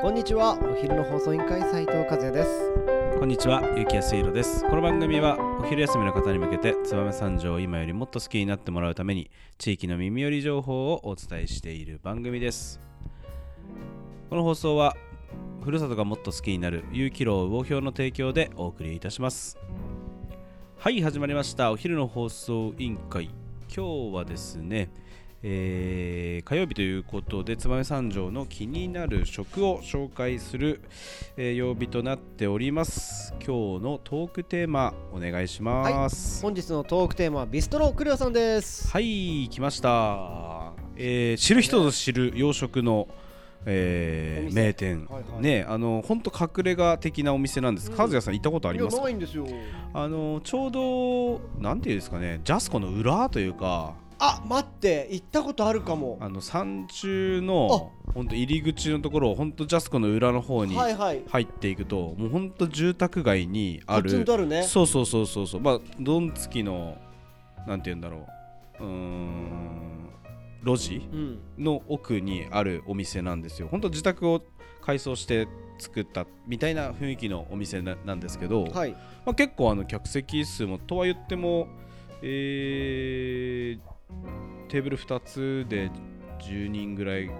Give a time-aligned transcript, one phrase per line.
[0.00, 2.48] こんにちはお昼の放送委員会斉藤和也です
[3.18, 4.64] こんにちは、ゆきやすいろです。
[4.64, 12.80] この番組はお昼休みの方に向けて、燕三条を今よりもっと好きになってもらうために、地域の耳寄り情報をお伝えしている番組です。
[14.30, 14.94] この放送は、
[15.64, 19.58] ふるさとがもっと好きになる有機楼魚標の提供でお送りいたします。
[20.76, 21.72] はい、始まりました。
[21.72, 23.30] お昼の放送委員会。
[23.74, 24.90] 今日はですね、
[25.42, 30.80] えー火曜日ということで燕三条の気になる食を紹介する、
[31.36, 33.34] えー曜日となっております。
[33.34, 36.42] 今日のトークテーマお願いします。
[36.42, 38.88] 本日のトークテーマはビストロクレオさんです。
[38.88, 43.06] はい、来ました、えー知る人ぞ知る洋食の、
[43.64, 45.42] えー名店、はいはい。
[45.42, 47.96] ねあの本当隠れ家的なお店なんです、うん。
[47.96, 49.46] 和也さん行ったことありますいやかないんですよ。
[49.92, 56.18] あのちょうどなんていうんですかねジャスコの裏というかあ待って行ったことあるかも。
[56.20, 61.22] あの山中の本当入り口のところ本当ジャスコの裏の方にはいはい。
[61.28, 64.62] 入っていくと、もう本当住宅街にあポツンるとあるね。
[64.64, 65.60] そうそうそうそうそう。
[65.60, 66.96] まあドンツキの
[67.66, 68.26] なんて言うんだろ
[68.80, 68.84] う。
[68.84, 70.10] うーん
[70.64, 73.68] 路地うんの奥にあるお店なんですよ。
[73.70, 74.42] 本当自宅を
[74.82, 75.46] 改装して
[75.78, 78.90] 作ったみたいな雰囲気のお店ななんですけど、はい。
[79.24, 81.68] まあ、結構あの客席数もとは言っても、
[82.22, 83.98] えー
[84.68, 85.90] テーブル2つで
[86.38, 87.30] 10人ぐらい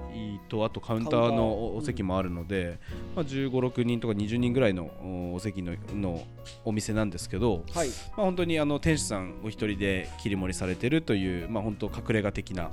[0.48, 2.78] とあとカウンターのおお席もあるので、
[3.14, 6.24] まあ、1 5 6人とか20人ぐらいのおお席のの
[6.64, 7.88] お店なんですけど、はい。
[7.88, 12.70] まあ、本当にあの店主さんお一人で切り盛りされてるという、まあ、本当隠れ家的な、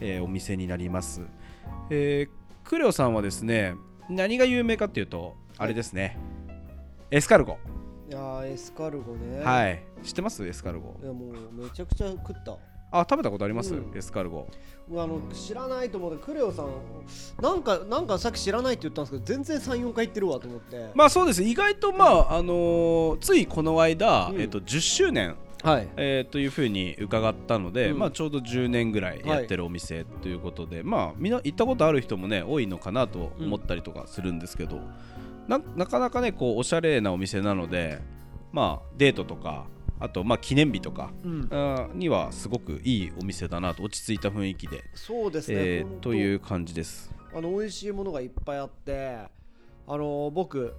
[0.00, 1.22] えーお店になります、
[1.90, 3.76] えークレオさんはですね
[4.08, 6.18] 何が有名かっていうとあれですね、
[7.12, 7.58] エスカルゴ
[8.08, 9.42] いやーエスカルゴね。
[9.42, 9.82] はい。
[10.04, 10.46] 知ってます？
[10.46, 10.94] エスカルゴ。
[11.02, 12.56] いやもうめちゃくちゃ食った。
[12.92, 13.92] あ食べたことあります、うん。
[13.96, 14.46] エスカルゴ。
[14.92, 16.68] あの知らないと思ってクレオさん
[17.42, 20.90] なんかなんかさっき知らないって言ったんですけど全然34回行ってるわと思って。
[20.94, 21.42] まあそうです。
[21.42, 24.40] 意外とまあ、あのーついこの間、うん。
[24.40, 25.34] えっと10周年。
[25.64, 25.88] はい。
[25.96, 27.98] えーというふうに伺ったので、うん。
[27.98, 34.82] まあ、ちょうど10年ぐらいやってるお店ということで、まあみんな行ったことある人もね多いのかなと思ったりとかするんですけど、な
[35.48, 38.00] なかなかねこうおしゃれなお店なので、
[38.52, 39.66] まあ、デートとか
[39.98, 41.90] あとまあ記念日とかうん。
[41.94, 47.10] にはすごくいいお店だなと落ち着いた雰囲気で、そうですね、えーという感じです。
[47.34, 49.18] あの美味しいものがいっぱいあって
[49.86, 50.74] あの僕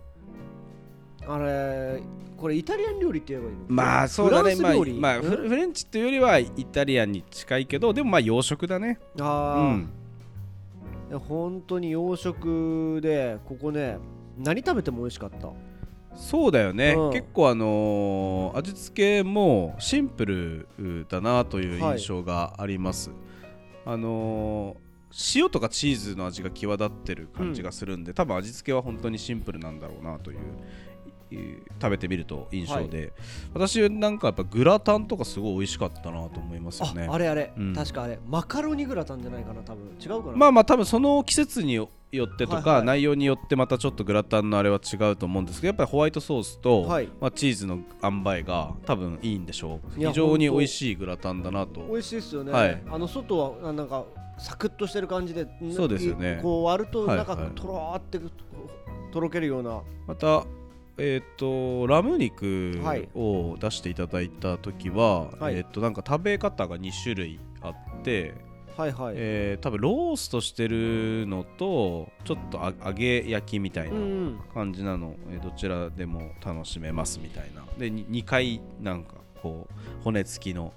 [1.26, 2.02] あれ
[2.38, 3.66] これイタリアン料理って言えばいいの？
[3.70, 4.56] まあそうだね。
[4.56, 9.00] まあまあ、フフレンチっていうよりはイタリアンに近いけどでもまあ洋食だね。
[9.16, 11.20] うあー、ん。
[11.28, 13.98] 本当に洋食でここね
[14.38, 15.50] 何食べても美味しかった？
[16.16, 17.12] そうだよね、うん。
[17.12, 23.12] 結構あのー味付けもシンプルだなという印象があります、
[23.86, 24.88] あのー
[25.36, 30.44] 塩とかチーズの味が際立ってる感じがするんで、多分味付けは本当にシンプルなんだろうなといういう
[31.32, 33.14] 食べてみると印象で、
[33.54, 37.08] 私なんかやっぱグラタンとかすごい美味しかったなと思いますよね。
[37.10, 37.74] ああれあれ、うん。
[37.74, 38.20] 確かあれ。
[38.28, 39.98] マカロニグラタンじゃないかな多分。
[40.00, 40.38] 違うかな。
[40.38, 42.86] まあまあ多分その季節によってとか、はいはい。
[42.86, 47.10] 内容によってまたちょっとグラタンのあれは違うと思うんですけどやっぱりホワイトソースと、はい。
[47.20, 50.00] まあ、チーズの塩梅が多分いいんでしょう。
[50.00, 51.82] 非常に美味しいグラタンだなと。
[51.82, 52.84] 美味しいですよね、はい。
[52.90, 54.06] あの外はあなんか
[54.40, 56.40] サクッとしてる感じでそうですよね。
[56.42, 57.52] こう割るとはい中はい。
[57.52, 58.20] とろーって
[59.12, 59.82] とろけるような。
[60.06, 60.46] また
[60.98, 65.56] えっ、とラム肉はいを出していただいた時は、はい。
[65.58, 68.34] えっ、となんか食べ方が2種類あって、
[68.76, 74.40] はいはい、えー多分ローストしてるのとちょっとあ揚げ焼きみたいなうんうん。
[74.54, 77.64] 感じなの、えーどちらでも楽しめますみたいな。
[77.78, 80.74] で 2, 回なんかこう骨付きの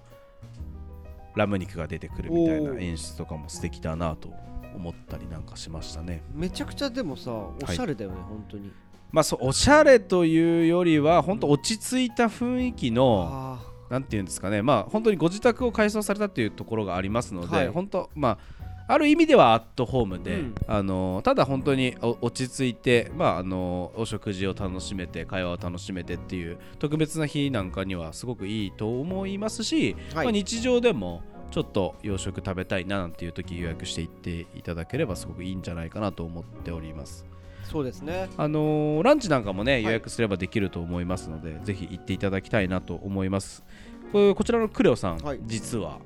[1.37, 4.31] ラム肉が出てくるみたいな演出とかも素敵だなと
[4.75, 6.23] 思ったりなんかしましたね。
[6.33, 8.73] めちゃくちゃでもさおしゃれだよね、本当に
[9.13, 14.63] まあそうおしゃれというよりは本当落ち着いた雰囲気のあなんていうんですかね。
[14.63, 17.69] まあ本当にご自宅を改装されたっていうところがありますので、はい。
[17.69, 18.39] 本当ま
[18.87, 20.55] あある意味ではアットホームで、うん。
[20.67, 37.27] あのただ本当にお落ち着いて、まあ、あのお食事を楽しめて会話を楽しめてっていう特別な日なんかにはすごくいいと思いますし、ーはい、まあ、日常でもちょっと洋食食べたいななんていう時予約していっていただければすごくいいんじゃないかなと思っております。
[37.65, 38.29] そうですね。
[38.37, 39.85] あのーランチなんかもねい。
[39.85, 43.65] 予約すればできると思いますので、ぜひ行っていただきたいなと思います。
[44.13, 45.41] こちらのクレオさん、はい。
[45.45, 45.99] 実は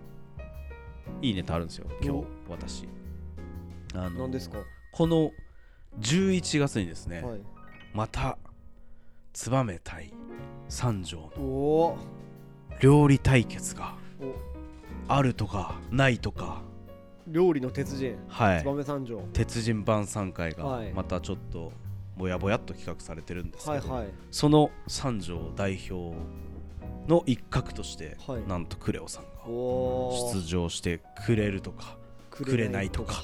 [1.23, 2.89] いいネタあるんですよ今日私。
[3.95, 4.59] あの何ですか？
[4.93, 5.31] この
[6.01, 7.41] 11月にですね、はい。
[7.95, 8.37] また
[9.33, 10.13] 燕対
[10.69, 11.97] 三条の
[12.81, 14.35] 料理対決がお。
[15.07, 16.63] あるとかないとか
[17.27, 18.65] 料理の鉄人はい。
[18.65, 19.21] 燕三条。
[19.33, 20.93] 鉄人晩餐会がはい。
[20.93, 21.73] またちょっと
[22.17, 24.09] ぼやぼやっと企画されてるんですけど、はいはい。
[24.31, 26.17] その三条代表
[27.09, 28.47] の一角として、はい。
[28.47, 29.31] なんとクレオさんが
[30.35, 31.97] 出場してくれるとか。
[32.43, 33.15] くれないとか。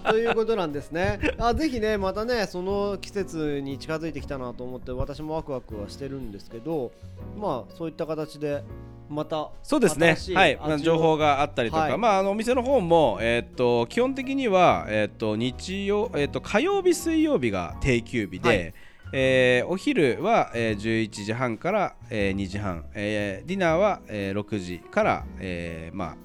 [0.08, 1.20] ということなんですね。
[1.38, 6.92] あぜひねまたねその季節に近づいてきたなと思って私もワクワクはしてるんですけど
[7.36, 8.64] まあそういった形で
[9.08, 10.16] またそうですね。
[10.34, 11.98] はい、情報があったりとか、はい。
[11.98, 18.74] まああのお店の方もえーっと基本的にはえーっと日曜えーっと火曜日水曜日が定休日で、はい。
[19.12, 26.16] えーお昼は、えー11時半から、えー2時半、えーディナーは、えー6時から、えーまあ、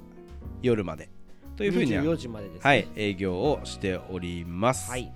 [0.62, 1.10] 夜まで
[1.56, 2.62] というふうには、24時までですね。
[2.64, 4.92] はい、営業をしております。
[4.92, 5.14] はい